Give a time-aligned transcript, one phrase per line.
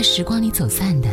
[0.00, 1.10] 在时光里走散的，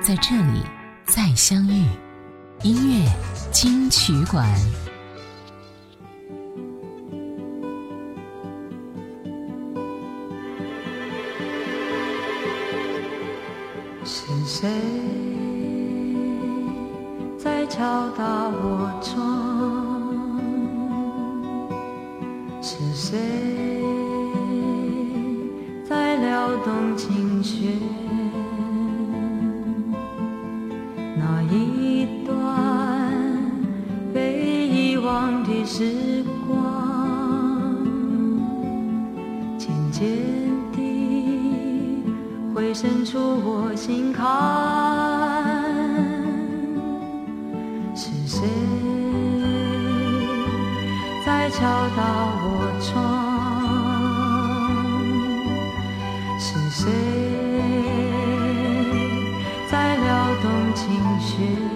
[0.00, 0.62] 在这里
[1.04, 1.84] 再相遇。
[2.62, 3.06] 音乐
[3.52, 4.48] 金曲馆。
[14.02, 14.66] 是谁
[17.38, 19.29] 在敲打我窗？
[51.60, 52.00] 敲打
[52.42, 52.44] 我
[52.80, 52.90] 窗？
[56.38, 56.90] 是谁
[59.70, 60.08] 在撩
[60.40, 60.80] 动琴
[61.20, 61.69] 弦？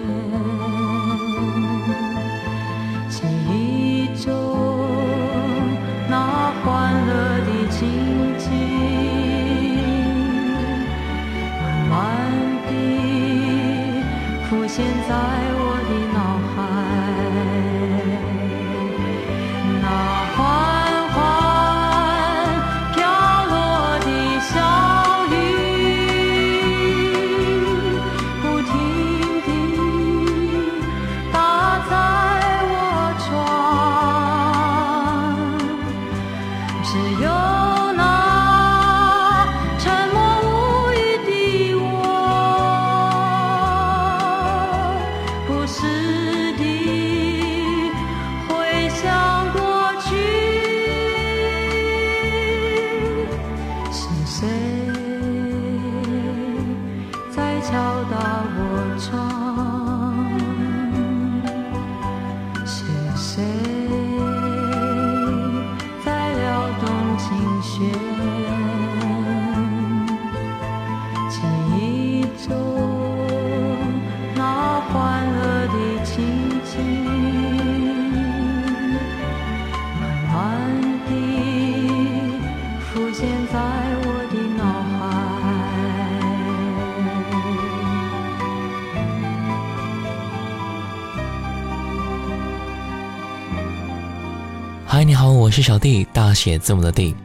[95.55, 97.15] 是小弟，大写字母的弟。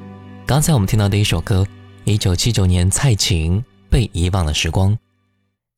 [0.46, 1.66] 刚才我们听到的一首歌，
[2.04, 3.58] 一九七九年蔡琴
[3.90, 4.92] 《被遗忘的时光》。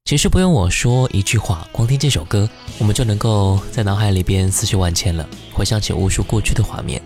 [0.05, 2.47] 其实不用我说一句话，光听这首歌，
[2.77, 7.01] 我们就能够在脑海里边思绪万千了，回想起无数过去的画面。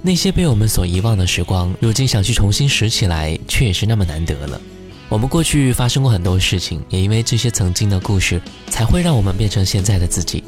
[0.00, 4.60] 那些被我们所遗忘的时光，如今想去重新拾起来，却也是那么难得了。
[5.08, 8.40] 我们过去发生过很多事情，也因为这些曾经的故事，
[8.70, 10.44] 才会让我们变成现在的自己。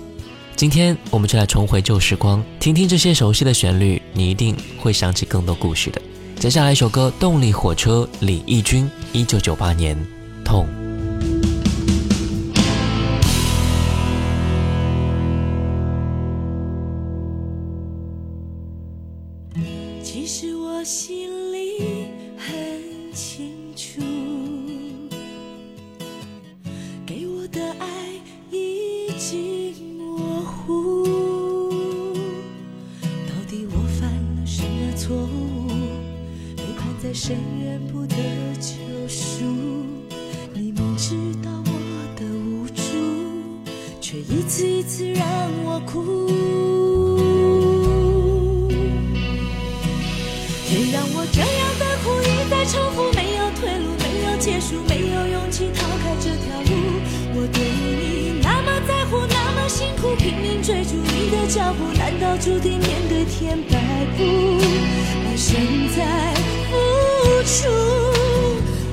[0.56, 6.00] 今天我们就来重回旧时光，听听这些熟悉的旋律，你一定会想起更多故事的。
[6.38, 9.96] 接下来一首歌，动力火车，李翊君，一九九八年，
[10.44, 10.66] 《痛》。
[44.34, 45.24] 一次一次让
[45.64, 46.26] 我哭。
[50.66, 56.74] 天让我这样的苦一再重复，没有退路，没有结束，没有勇气逃开这条路。
[57.36, 63.78] 我对你那么在乎，那么辛苦，拼命追逐你的脚步，难道注定面对天摆
[64.16, 64.24] 布？
[65.30, 66.02] 而身在
[66.66, 66.74] 付
[67.46, 67.70] 出，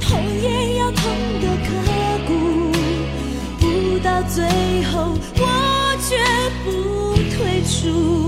[0.05, 1.01] 痛也要痛
[1.41, 1.69] 得刻
[2.27, 2.29] 骨，
[3.59, 4.37] 不到最
[4.91, 5.17] 后
[7.81, 8.20] 退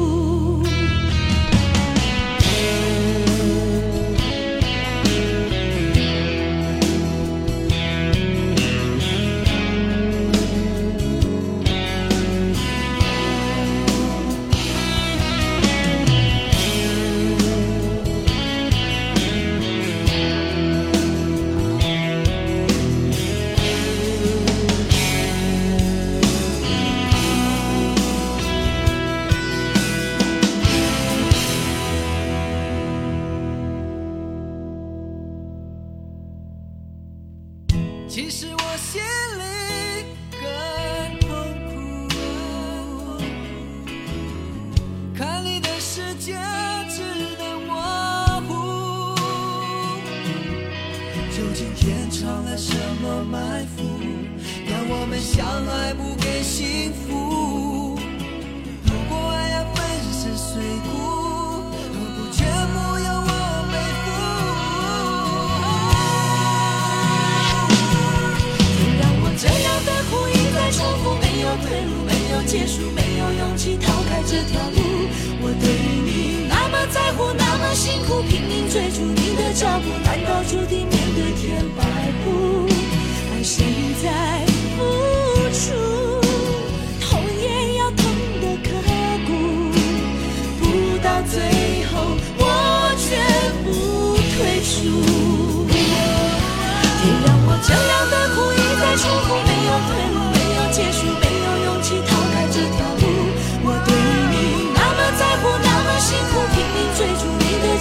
[78.04, 80.88] 苦，拼命追逐你的脚步，难道注定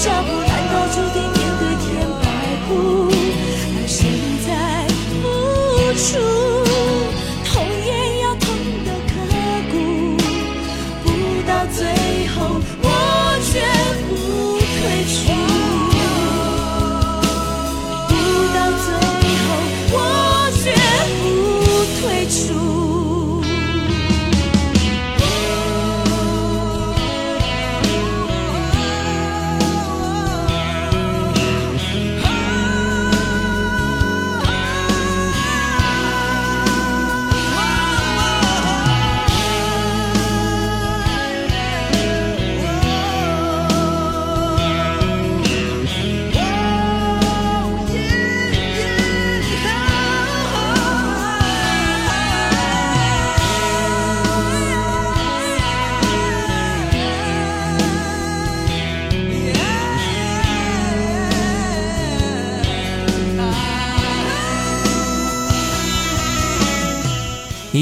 [0.02, 0.51] 脚步，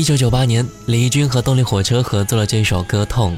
[0.00, 3.32] 一九九八年，李翊君和动力火车合作了这首歌《痛》。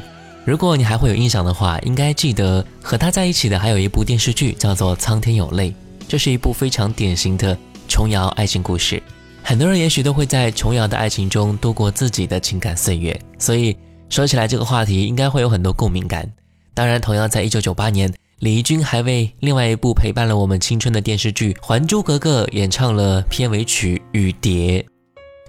[0.44, 5.70] 如果你还会有印象的话，应该记得和他在一起的还有一部电视剧，叫做《苍天有泪》。
[6.06, 9.02] 这是一部非常典型的琼瑶爱情故事。
[9.42, 13.76] 很多人也许都会在琼瑶的爱情中度过自己的情感岁月，所以
[14.08, 16.32] 说起来这个话题应该会有很多共鸣感。
[16.74, 24.80] 当然，同样在一九九八年，李翊君还为另外一部陪伴了我们青春的电视剧《还珠格格》演唱了片尾曲《雨蝶》。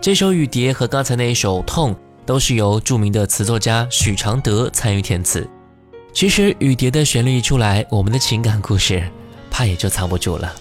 [0.01, 1.93] 这首《雨蝶》和刚才那一首《痛》
[2.25, 5.47] 都是由著名的词作家许常德参与填词。
[6.11, 9.03] 其实《雨蝶》的旋律一出来，我们的情感故事
[9.49, 10.53] 怕也就藏不住了。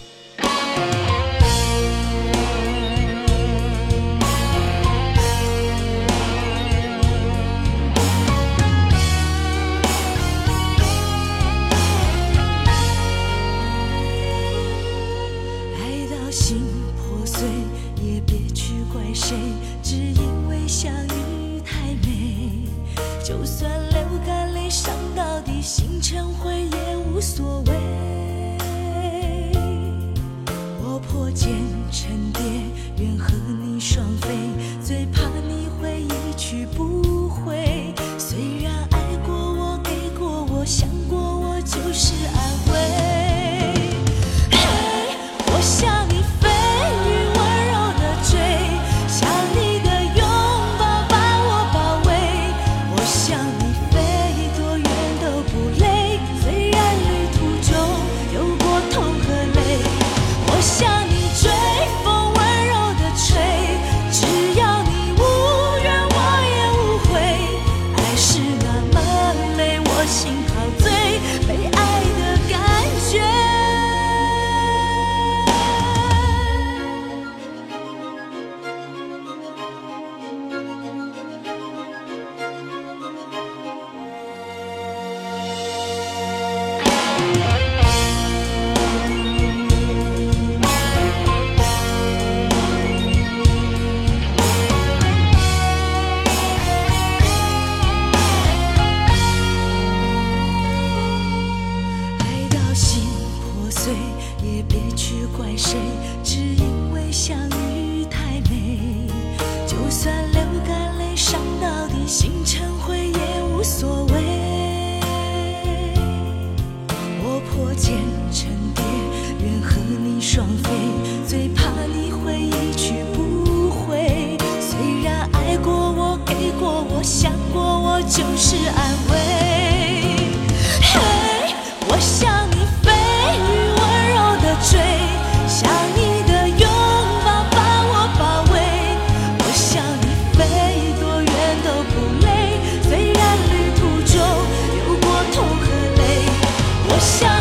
[147.03, 147.32] 笑。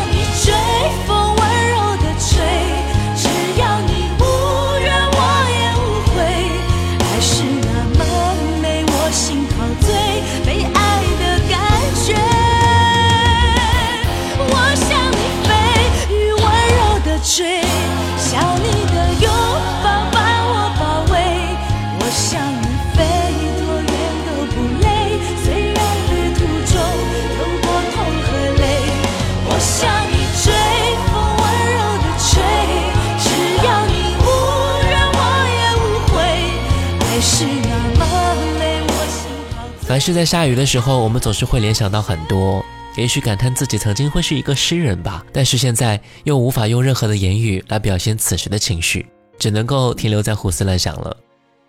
[40.02, 42.64] 是在下雨的时候，我们总是会联想到很多，
[42.96, 45.24] 也许感叹自己曾经会是一个诗人吧。
[45.32, 49.06] 但是现在又无法用任何的言语来表现此时的情绪，
[49.38, 51.16] 只能够停留在胡思乱想了。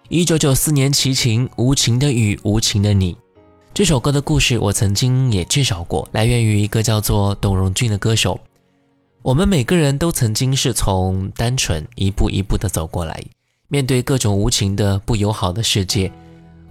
[0.09, 3.13] 一九九四年，齐秦《无情的雨，无情的你》
[3.71, 8.39] 这首歌的故事，我曾经也介绍过，来源于一个叫做董荣俊的歌手。
[9.21, 13.23] 我们每个人都曾经是从单纯一步一步的走过来，
[13.67, 16.11] 面对各种无情的不友好的世界，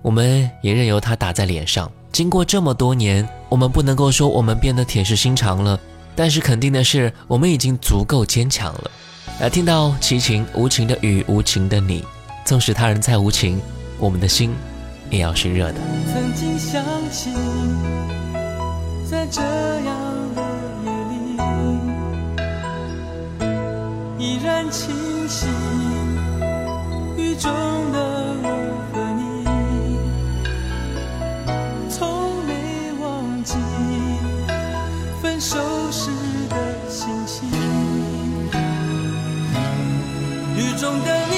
[0.02, 1.90] 我们也任由它打在脸上。
[2.10, 5.80] 经过这么多年，我们不能够说我们变得铁石心肠了，
[6.14, 8.90] 但是肯定的是，我们已经足够坚强了。
[9.40, 12.02] 来听到齐秦《无情的雨，无情的你》，
[12.44, 13.58] 纵使他人再无情，
[13.98, 14.54] 我们的心
[15.08, 15.80] 也要是热的。
[16.12, 17.30] 曾经想起，
[19.08, 19.96] 在这样
[20.34, 20.42] 的
[20.84, 20.90] 夜
[24.18, 24.94] 里，依然清
[25.28, 25.46] 晰
[27.16, 27.50] 雨中
[27.92, 28.34] 的
[35.52, 35.58] 收
[35.92, 36.10] 拾
[36.48, 37.46] 的心情。
[40.56, 41.31] 雨中的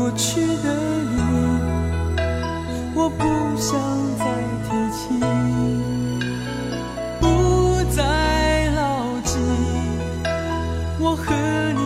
[0.00, 0.68] 过去的
[1.12, 1.18] 你，
[2.94, 3.22] 我不
[3.60, 3.78] 想
[4.16, 4.24] 再
[4.64, 5.00] 提起，
[7.20, 7.22] 不
[7.94, 8.00] 再
[8.70, 8.80] 牢
[9.22, 9.36] 记
[10.98, 11.26] 我和
[11.74, 11.79] 你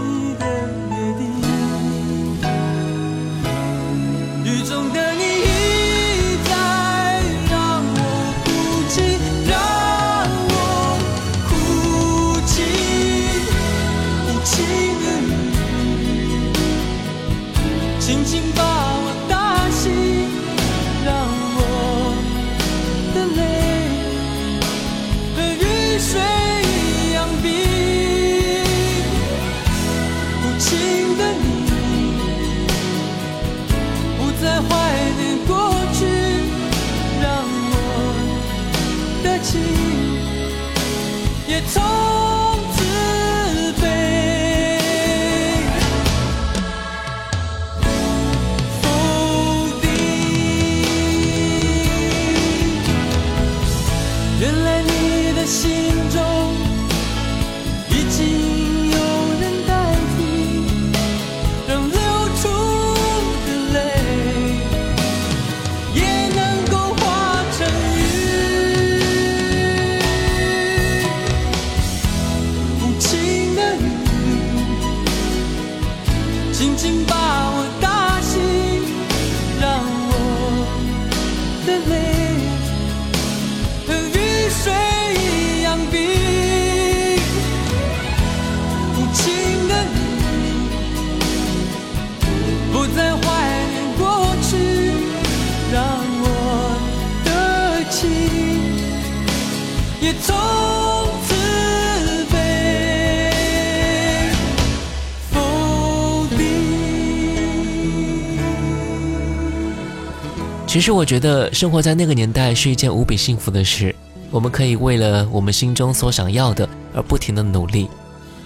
[110.75, 113.95] 其实我觉得生活在那个年代是一件无比幸福的事，
[114.29, 117.89] 我们可以为了我们心中所想要的而不停的努力。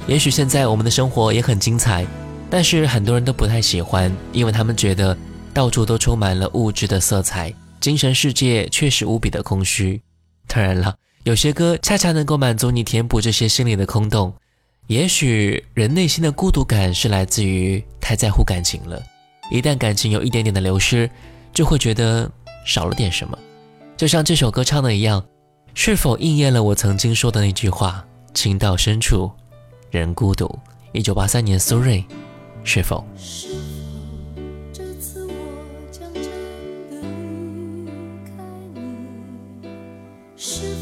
[0.07, 2.07] 也许现在我们的生活也很精彩，
[2.51, 5.17] 但是很多人都不太喜欢，因为他们觉得
[5.55, 9.99] 到处都充满了物质的色彩，精神世界确实无比的空虚。
[10.49, 14.31] 当然了，有些歌恰恰能够满足你填补这些心里的空洞。
[14.89, 19.03] 也许人内心的孤独感是来自于太在乎感情了，
[19.51, 21.09] 一旦感情有一点点的流失，
[21.53, 22.31] 就会觉得
[22.65, 23.39] 少了点什么。
[23.97, 25.25] 就像这首歌唱的一样，
[25.75, 29.31] 是否应验了我曾经说的那句话：“情到深处
[29.91, 30.59] 人孤独。”
[30.93, 32.05] 一九八三年苏芮，
[32.65, 33.05] 是否？
[40.37, 40.78] 是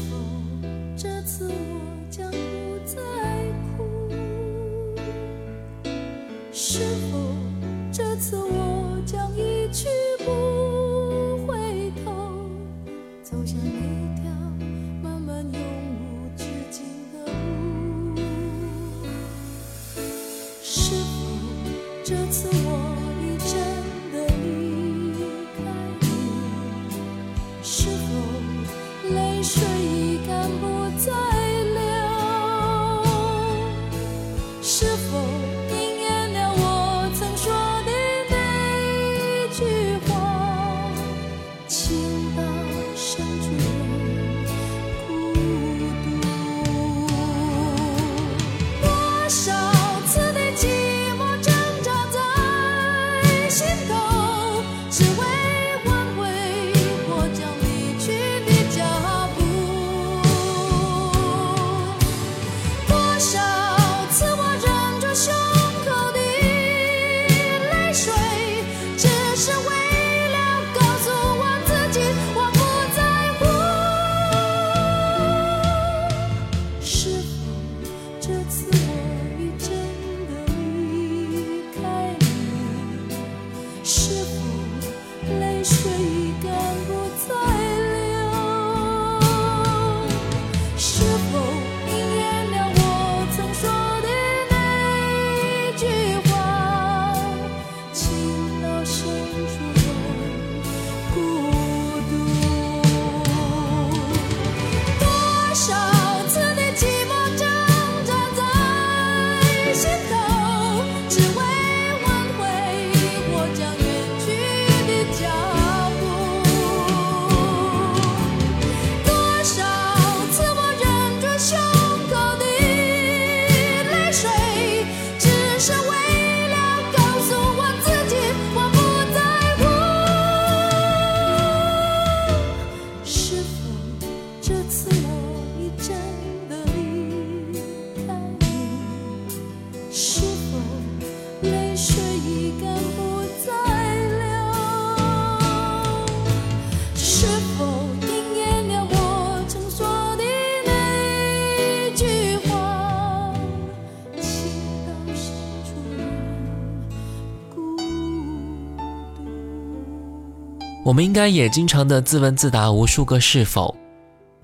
[160.97, 163.77] 我们应该也经常的自问自答无数个是否，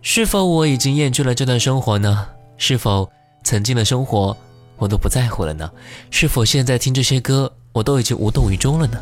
[0.04, 2.28] 是否我已经厌倦了这段生活呢？
[2.58, 3.10] 是否
[3.44, 4.38] 曾经的生活
[4.78, 5.68] 我都不在乎了呢？
[6.12, 9.00] 是否现在听这些歌我都已经无动于衷了呢？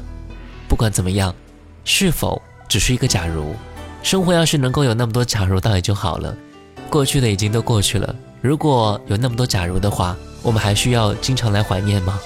[0.70, 1.36] 不管怎么样，
[1.84, 3.54] 是否只是一个假如？
[4.02, 6.34] 生活要是能够有那么多假如，倒也就好了。
[6.90, 12.18] 过去的已经都过去了，如果有那么多假如的话，我们还需要经常来怀念吗？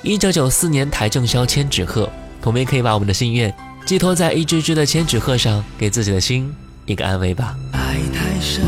[0.00, 2.08] 一九九四年台正宵千纸鹤，
[2.44, 3.54] 我们也可以把我们的心愿
[3.86, 6.50] 寄托在一只只的千纸鹤上，给自己的心
[6.86, 7.54] 一个安慰吧。
[7.72, 8.64] 爱太深，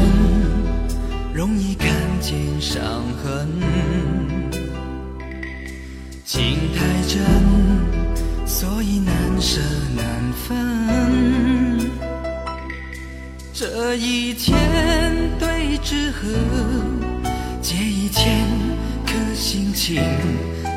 [1.33, 1.89] 容易看
[2.21, 2.83] 见伤
[3.25, 3.49] 痕；
[6.23, 7.23] 情太真，
[8.47, 9.59] 所以难舍
[9.97, 10.07] 难
[10.47, 11.91] 分。
[13.55, 14.55] 这一千
[15.39, 16.29] 对纸鹤，
[17.63, 18.47] 借一千
[19.07, 20.03] 颗心情。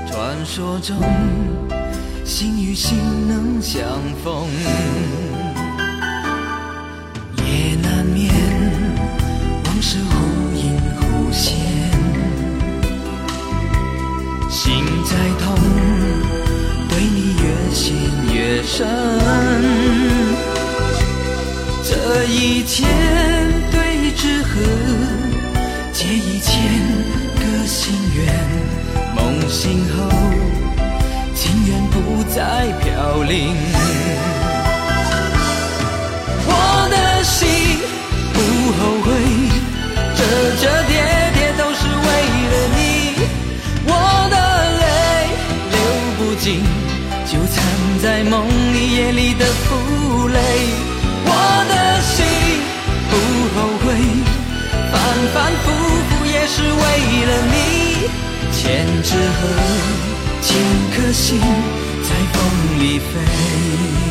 [0.10, 0.97] 传说中，
[2.30, 2.96] 心与心
[3.28, 3.82] 能相
[4.24, 4.48] 逢。
[7.38, 8.32] 夜难眠
[9.65, 11.58] 往事忽隐忽现，
[14.48, 15.58] 心在痛，
[16.88, 17.96] 对你越陷
[18.32, 19.18] 越深。
[33.00, 33.56] 凋零。
[36.46, 36.52] 我
[36.92, 37.48] 的心
[38.34, 38.38] 不
[38.76, 39.08] 后悔，
[40.18, 40.22] 折
[40.60, 40.92] 折叠
[41.34, 42.08] 叠都是为
[42.52, 42.80] 了你。
[43.88, 43.94] 我
[44.30, 44.36] 的
[44.82, 44.84] 泪
[45.72, 45.76] 流
[46.18, 46.46] 不尽，
[47.26, 47.64] 就藏
[48.04, 50.38] 在梦里夜里的负累。
[51.24, 51.32] 我
[51.72, 52.18] 的心
[53.10, 53.14] 不
[53.56, 53.88] 后悔，
[54.92, 54.94] 反
[55.34, 55.72] 反复
[56.10, 56.84] 复也是为
[57.30, 57.56] 了你。
[58.52, 58.60] 千
[59.04, 59.42] 纸鹤，
[60.42, 60.50] 千
[60.94, 61.40] 颗心
[62.39, 64.09] 风里飞。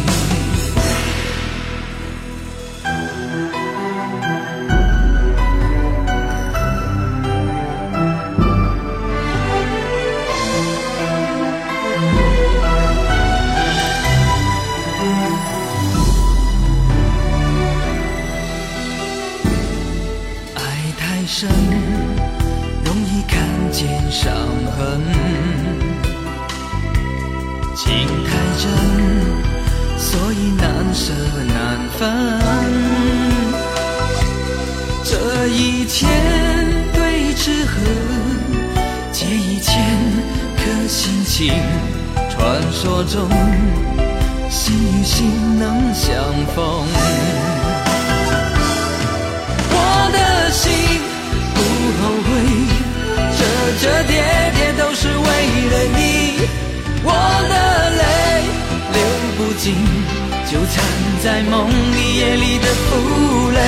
[61.23, 63.59] 在梦里夜里的负累。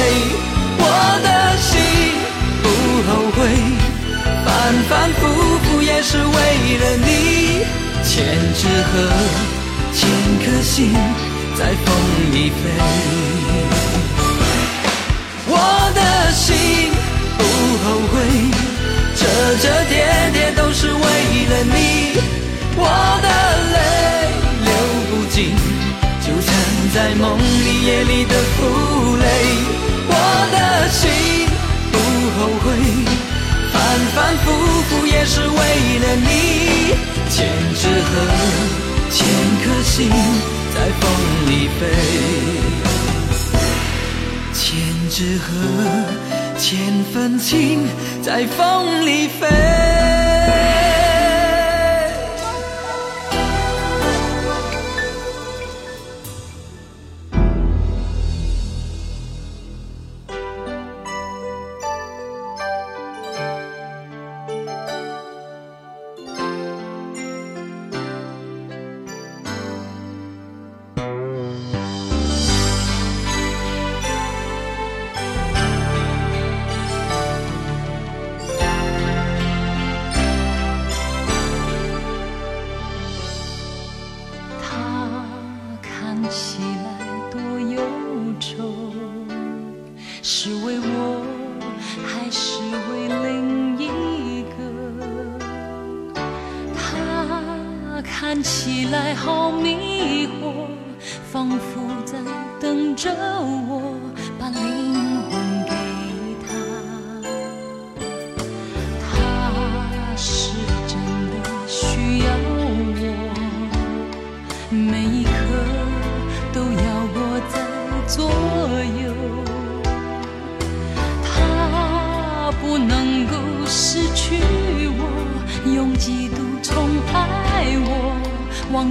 [0.79, 0.85] 我
[1.25, 1.71] 的心
[2.63, 2.67] 不
[3.09, 3.39] 后悔，
[4.45, 4.49] 反
[4.89, 5.21] 反复
[5.65, 6.33] 复也是为
[6.79, 7.09] 了你。
[8.05, 8.15] 千
[8.55, 8.61] 纸
[8.91, 8.93] 鹤，
[9.93, 9.99] 千
[10.45, 10.93] 颗心
[11.57, 11.87] 在风
[12.33, 12.61] 里飞。
[15.47, 15.55] 我
[15.95, 15.99] 的
[16.33, 16.47] 心
[17.37, 17.41] 不
[17.85, 18.15] 后悔，
[19.17, 19.23] 折
[19.61, 19.93] 折叠
[20.33, 20.99] 叠都是为
[21.51, 21.77] 了你。
[22.77, 22.87] 我
[23.23, 23.29] 的
[23.73, 23.79] 泪，
[26.93, 29.25] 在梦里夜里的负累。
[30.13, 30.15] 我
[30.53, 30.57] 的
[30.91, 31.01] 心
[31.93, 31.95] 不
[32.37, 32.67] 后悔，
[33.73, 33.75] 反
[34.15, 34.47] 反复
[34.89, 35.55] 复也是为
[36.01, 36.29] 了你。
[37.31, 37.37] 千
[37.75, 38.13] 纸鹤，
[39.11, 39.19] 千
[39.63, 40.11] 颗心
[40.75, 41.03] 在风
[41.47, 41.81] 里飞。
[44.53, 44.59] 千
[45.09, 45.49] 纸鹤，
[46.59, 46.69] 千
[47.13, 47.87] 份情
[48.21, 50.00] 在风里飞。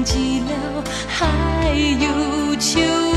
[0.10, 3.09] 忘记了还有秋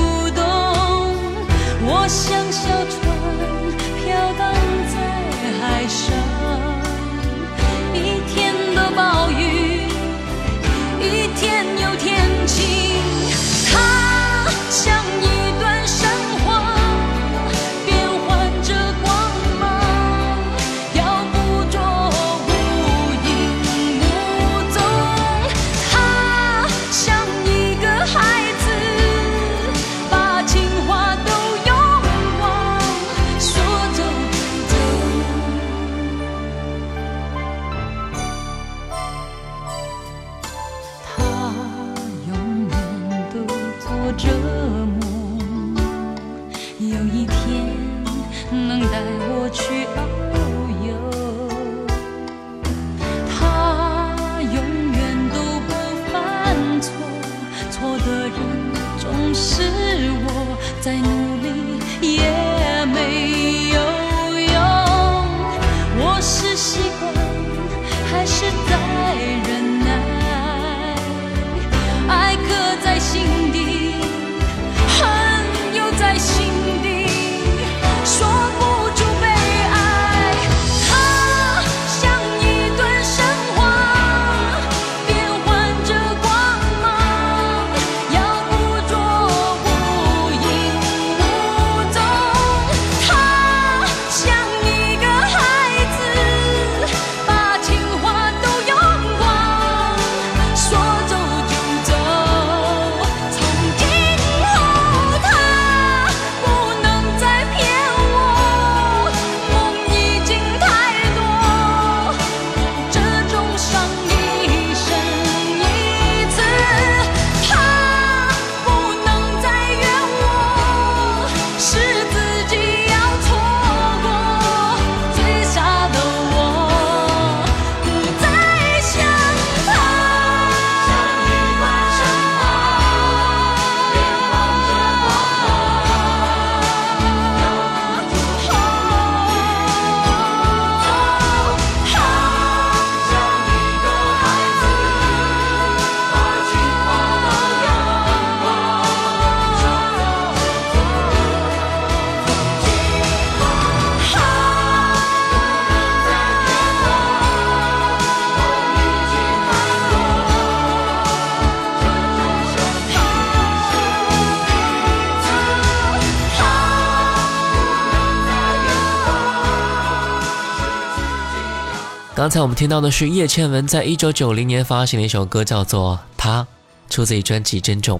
[172.23, 176.43] 刚才我们听到的是叶倩文在一九九零年发行的一首歌，叫做《她》，
[176.89, 177.99] 出自于专辑《珍重》。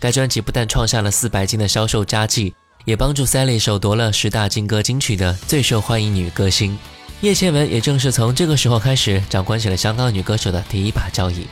[0.00, 2.54] 该专辑不但创下了四百金的销售佳绩，
[2.86, 6.78] 也帮助 Sally 首夺了十大金歌金曲的最受欢迎女歌星。
[7.20, 11.46] 叶倩文也正是从这个时候开始，掌管起了香港女歌手的第一把交椅。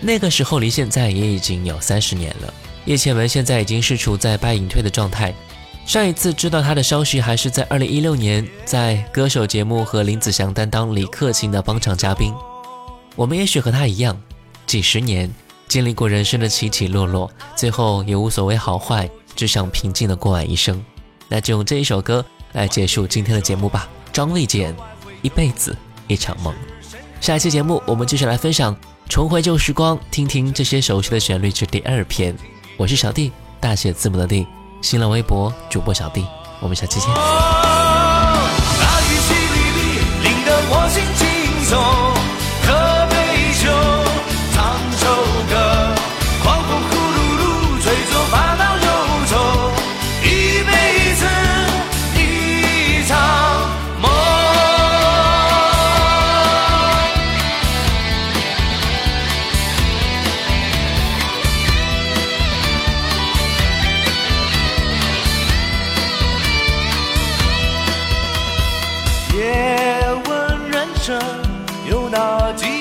[0.00, 2.52] 那个时候离现在也已经有三十年了，
[2.84, 5.32] 叶倩文现在已经是处在败隐退的状态。
[5.88, 12.30] 上一次知道他的消息还是在二零一六年，在歌手节目和林子祥担当李克勤的帮场嘉宾。
[13.16, 14.14] 我们也许和他一样，
[14.66, 15.32] 几十年
[15.66, 20.84] 经历过人生的起起落落，最后也无所谓好坏，只想平静的过完一生。
[21.26, 22.22] 那就用这一首歌
[22.52, 23.88] 来结束今天的节目吧。
[24.12, 24.76] 张卫健，
[25.22, 25.74] 一辈子
[26.06, 26.52] 一场梦。
[27.18, 28.76] 下一期节目我们继续来分享。
[29.08, 32.36] 重回旧时光，听听这些熟悉的旋律之第二篇。
[32.76, 34.46] 我是小弟，大写字母的弟，
[34.80, 36.24] 新浪微博主播小弟，
[36.60, 37.08] 我们下期见。
[37.10, 37.14] 大
[39.02, 42.07] 雨淅沥沥，淋得我心轻松。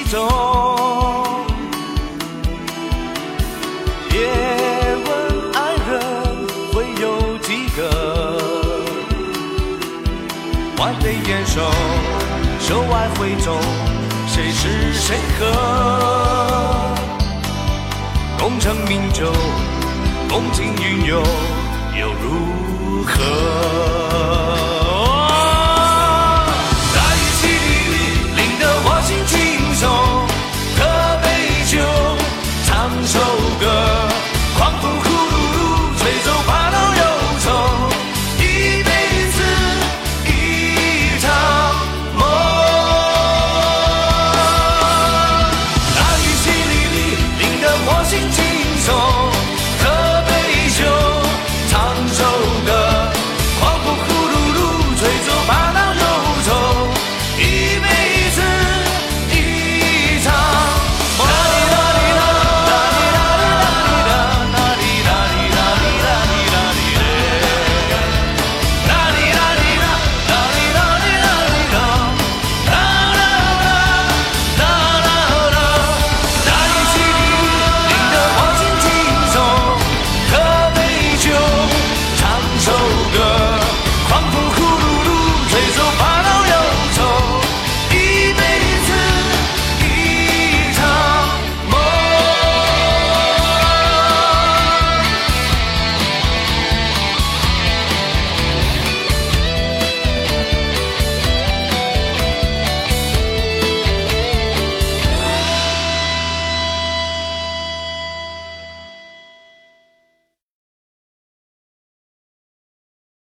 [0.09, 1.45] 中。
[4.09, 4.25] 别
[5.05, 5.07] 问
[5.53, 7.79] 爱人会有几个，
[10.77, 11.61] 万得烟熟，
[12.59, 13.57] 手外回走，
[14.27, 15.45] 谁是谁何？
[18.39, 19.31] 功成名就，
[20.29, 21.21] 功成云游，
[21.99, 23.96] 又如何？